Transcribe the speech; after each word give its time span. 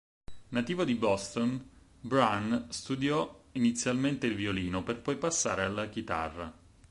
Nativo 0.49 0.83
di 0.83 0.95
Boston, 0.95 1.63
Brann 1.99 2.65
studiò 2.69 3.43
inizialmente 3.51 4.25
il 4.25 4.33
violino 4.33 4.81
per 4.81 4.99
poi 4.99 5.15
passare 5.15 5.61
alla 5.61 5.89
chitarra. 5.89 6.51